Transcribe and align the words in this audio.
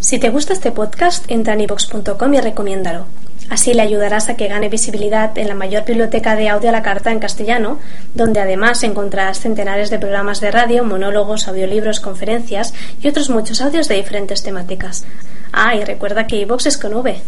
Si 0.00 0.18
te 0.18 0.28
gusta 0.28 0.52
este 0.52 0.72
podcast, 0.72 1.24
entra 1.28 1.54
en 1.54 1.62
ivox.com 1.62 2.34
y 2.34 2.40
recomiéndalo. 2.40 3.06
Así 3.48 3.74
le 3.74 3.82
ayudarás 3.82 4.28
a 4.28 4.36
que 4.36 4.48
gane 4.48 4.68
visibilidad 4.68 5.36
en 5.38 5.48
la 5.48 5.54
mayor 5.54 5.84
biblioteca 5.84 6.34
de 6.34 6.48
audio 6.48 6.68
a 6.68 6.72
la 6.72 6.82
carta 6.82 7.12
en 7.12 7.20
castellano, 7.20 7.78
donde 8.14 8.40
además 8.40 8.82
encontrarás 8.82 9.40
centenares 9.40 9.88
de 9.88 9.98
programas 9.98 10.40
de 10.40 10.50
radio, 10.50 10.84
monólogos, 10.84 11.46
audiolibros, 11.48 12.00
conferencias 12.00 12.74
y 13.00 13.08
otros 13.08 13.30
muchos 13.30 13.60
audios 13.60 13.88
de 13.88 13.96
diferentes 13.96 14.42
temáticas. 14.42 15.04
Ah, 15.52 15.76
y 15.76 15.84
recuerda 15.84 16.26
que 16.26 16.36
iVox 16.36 16.66
es 16.66 16.78
con 16.78 16.94
V. 16.94 17.20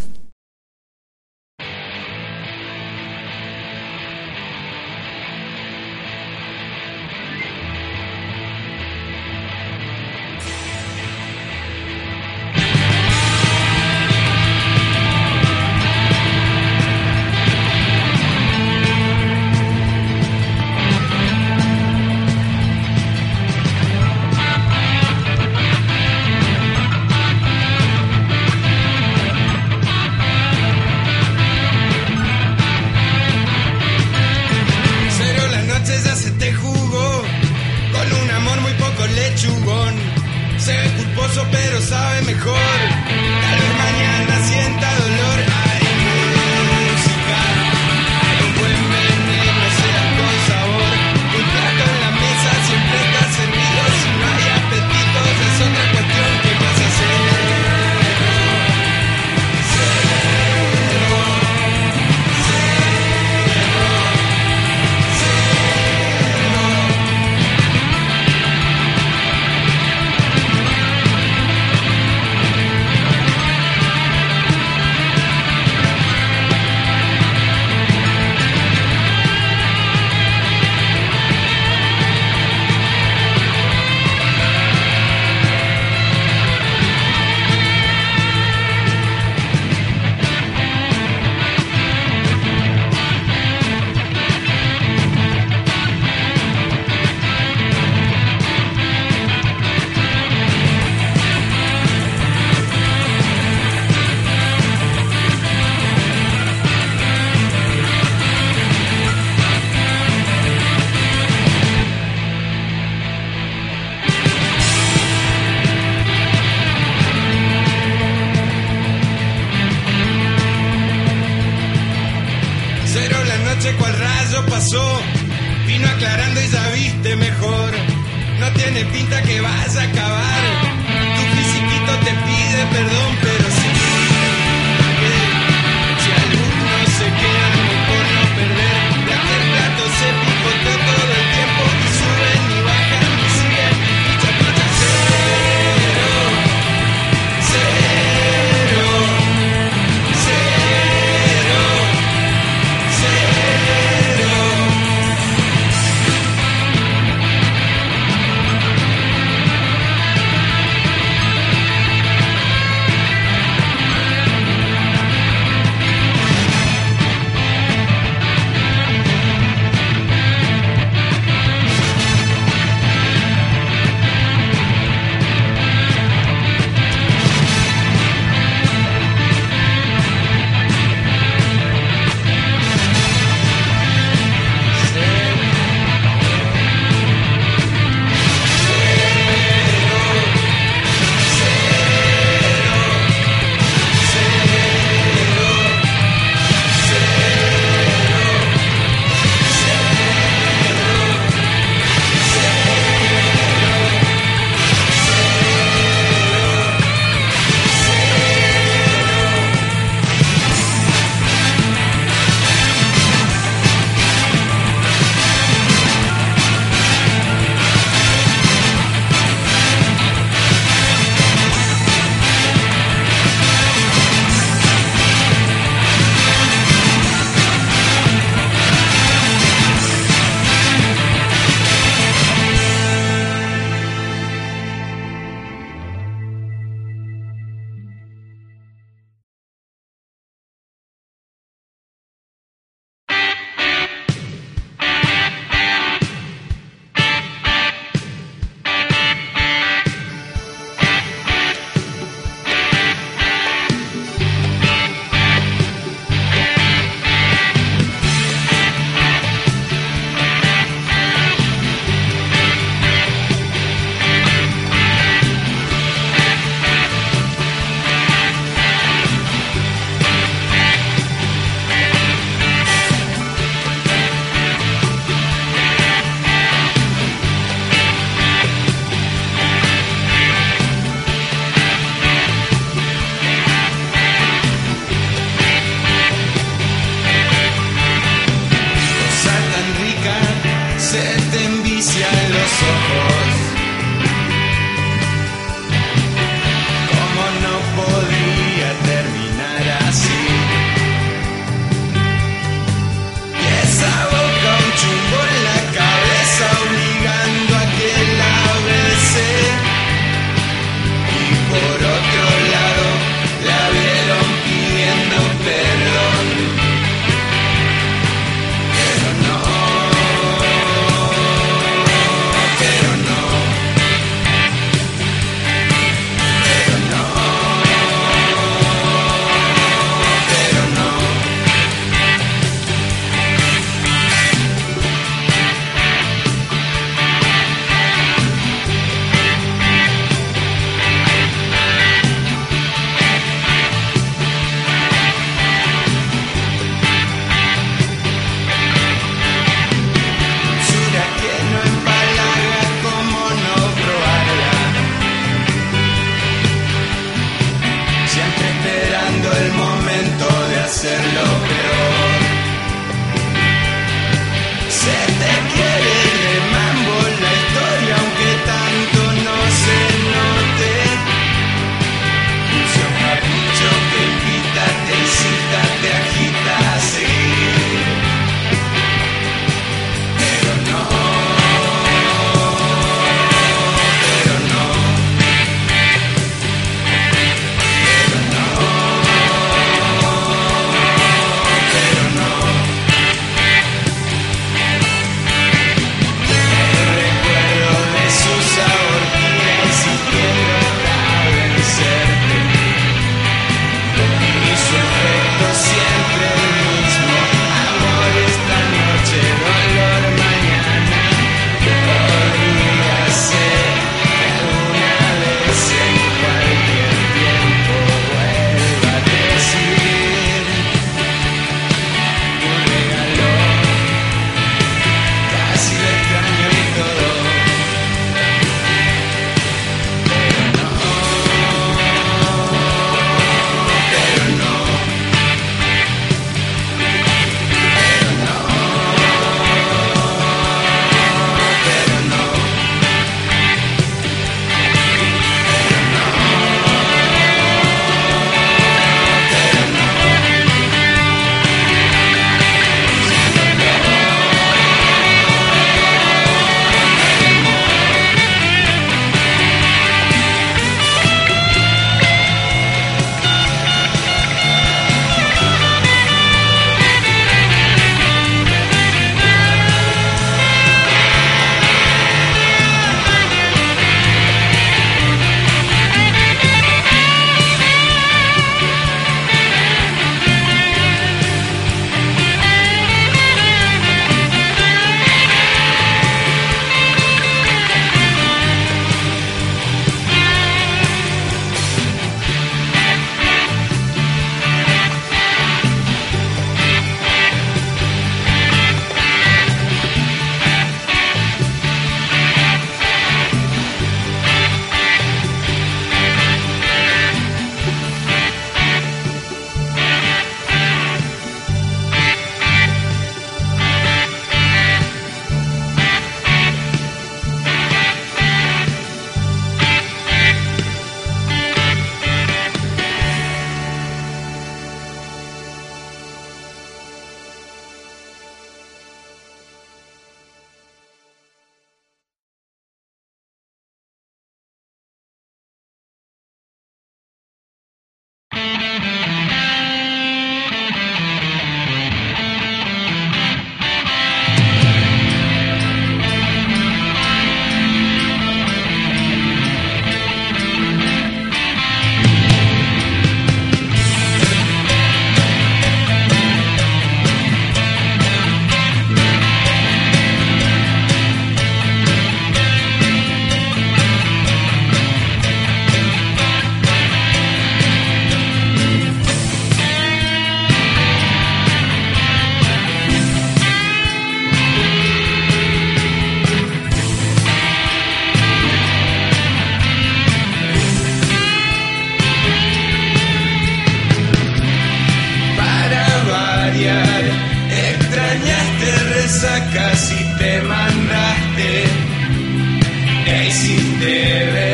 existe. 593.29 594.48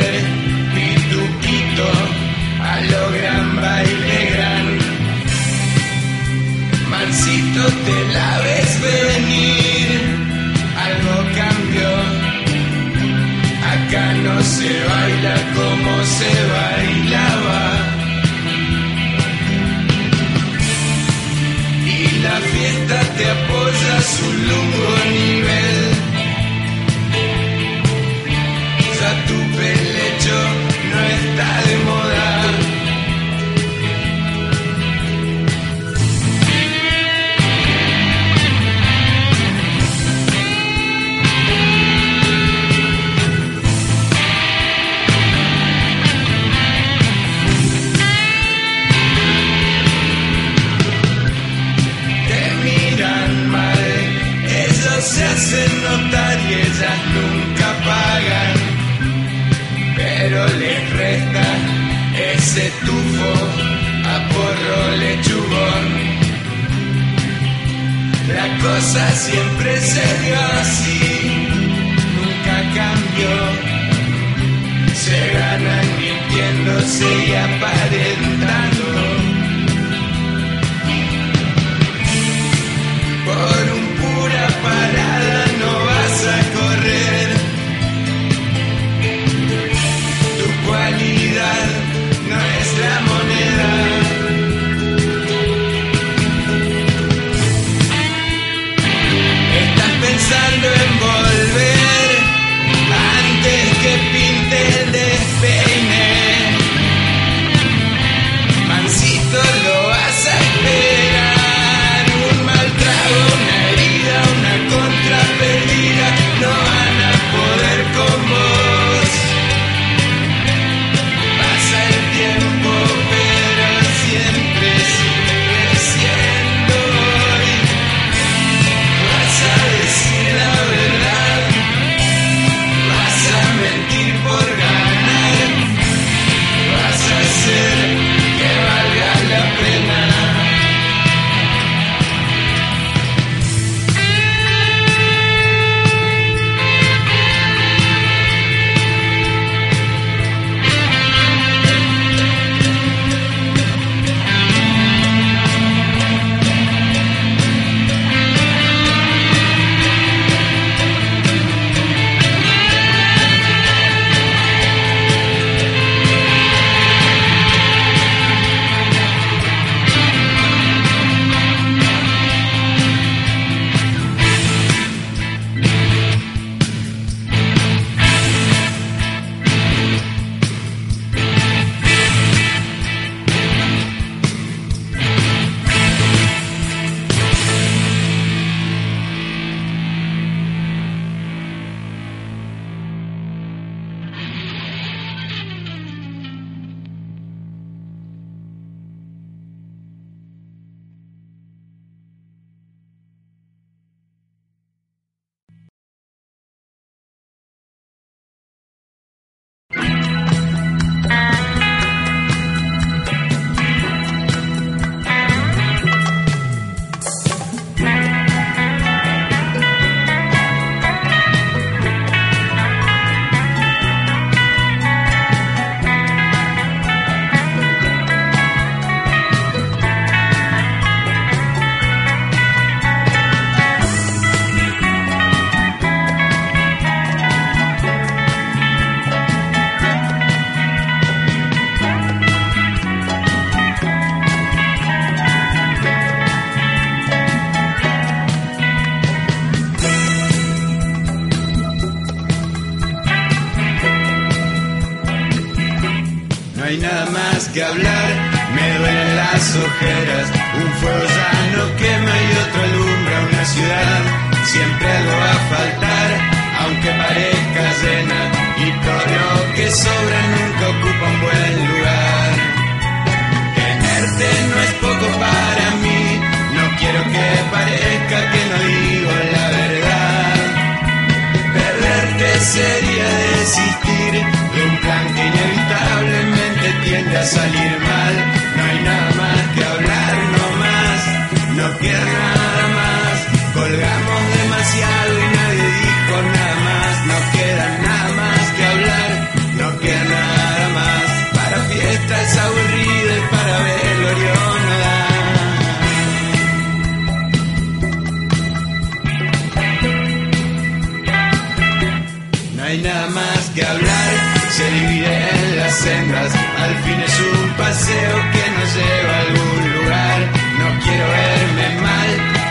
paseo 317.74 318.16
que 318.32 318.44
nos 318.56 318.70
lleva 318.76 319.12
a 319.14 319.20
algún 319.26 319.62
lugar. 319.74 320.18
No 320.60 320.68
quiero 320.84 321.06
verme 321.18 321.68
mal, 321.86 322.10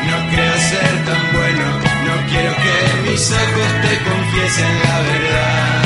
no 0.10 0.18
creo 0.32 0.56
ser 0.72 0.94
tan 1.08 1.24
bueno. 1.38 1.65
No 2.08 2.15
quiero 2.30 2.51
que 2.63 2.77
mis 3.06 3.24
ojos 3.32 3.70
te 3.84 3.94
confiesen 4.10 4.74
la 4.86 4.98
verdad. 5.12 5.84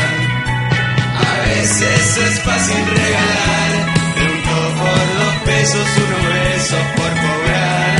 A 1.29 1.33
veces 1.49 2.17
es 2.27 2.35
fácil 2.41 2.81
regalar, 2.99 3.71
triunfo 4.15 4.59
por 4.81 5.05
dos 5.19 5.35
pesos, 5.45 5.87
unos 6.05 6.23
besos 6.33 6.85
por 6.97 7.11
cobrar. 7.23 7.95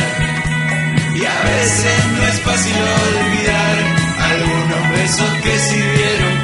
Y 1.20 1.22
a 1.38 1.40
veces 1.52 1.98
no 2.16 2.22
es 2.32 2.38
fácil 2.48 2.78
olvidar 3.06 3.76
algunos 4.32 4.84
besos 4.98 5.32
que 5.44 5.60
sirvieron 5.70 6.37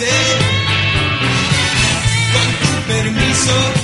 Con 0.00 0.08
tu 2.60 2.86
permiso. 2.88 3.79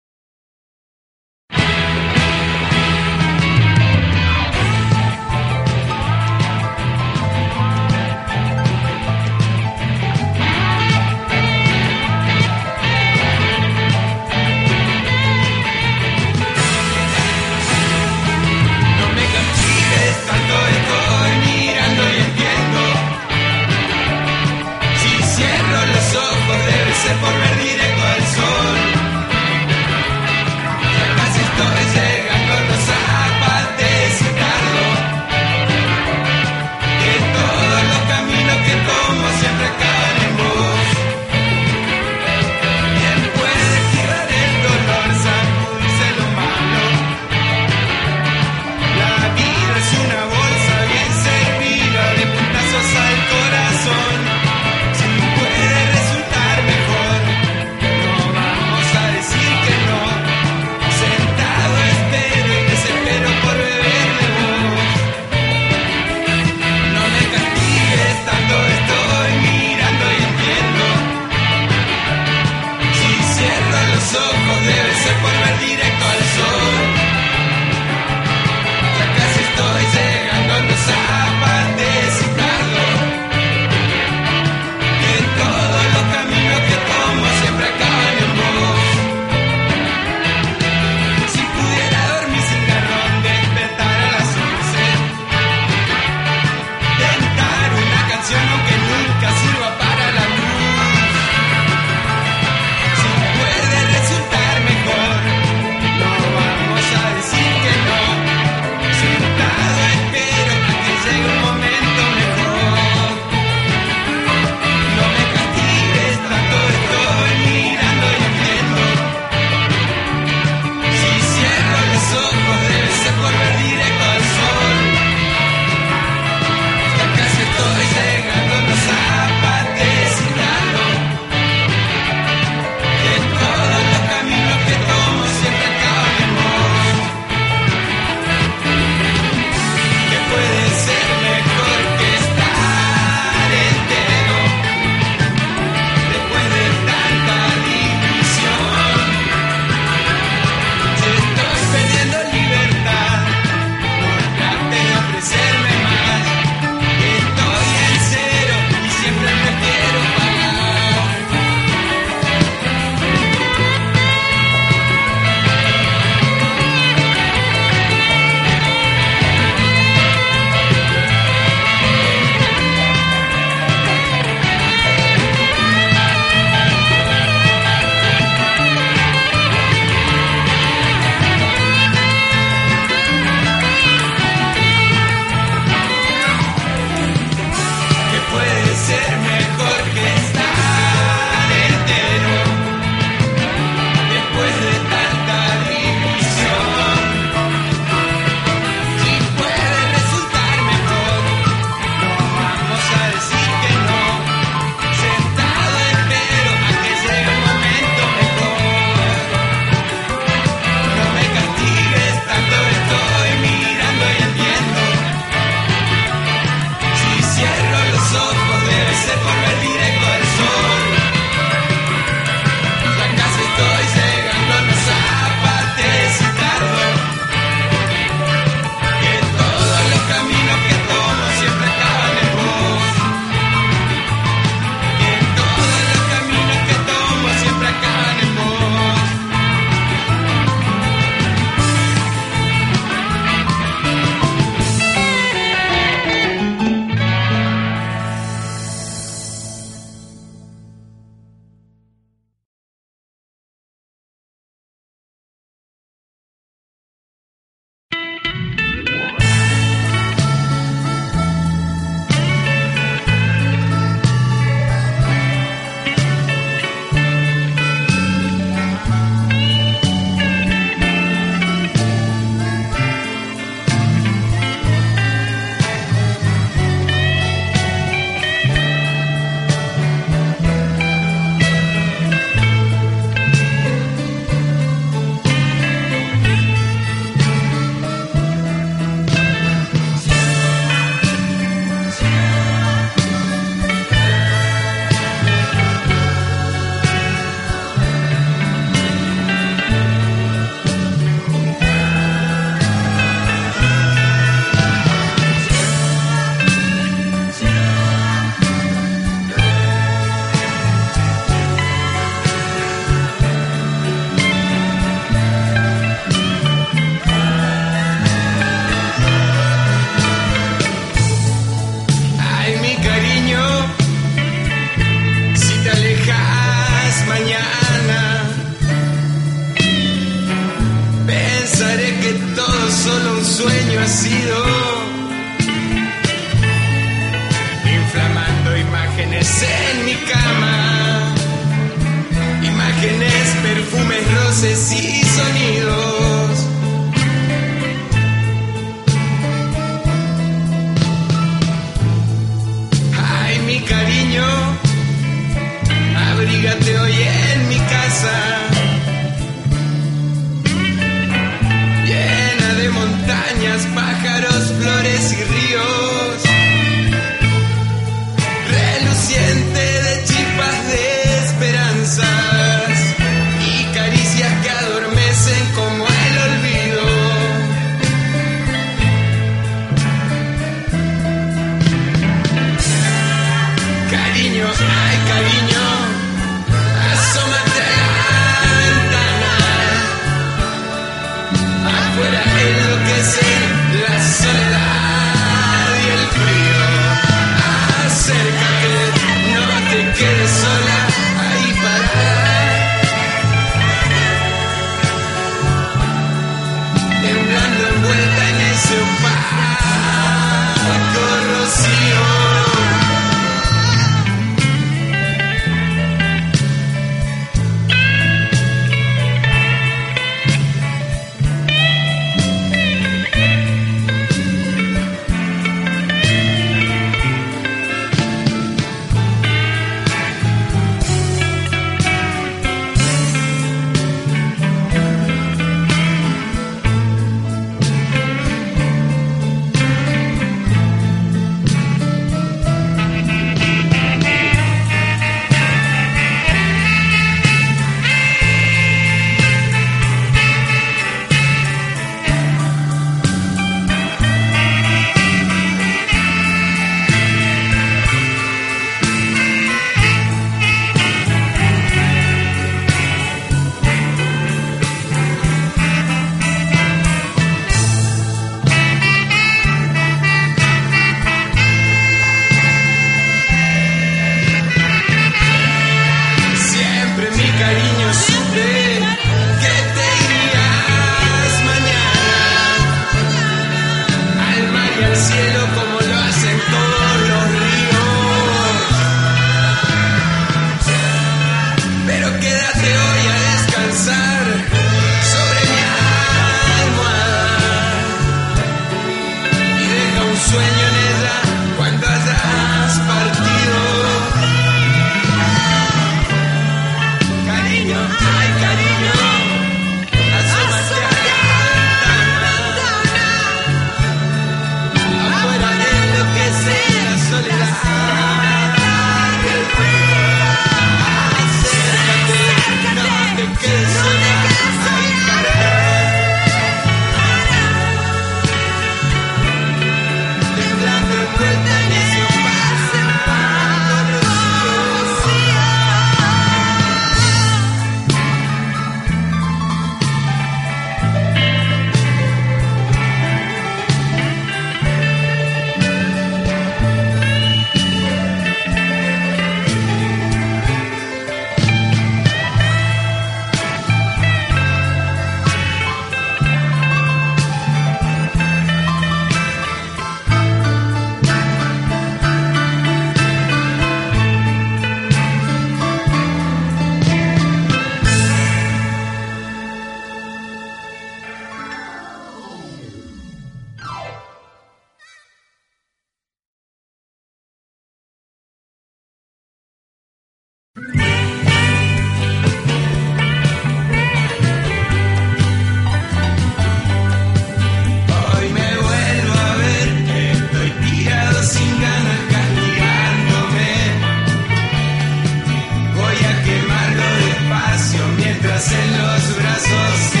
En 598.63 598.77
los 598.77 599.15
brazos 599.15 600.00